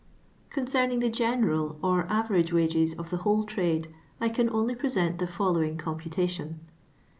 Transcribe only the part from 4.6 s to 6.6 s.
present the following com putation.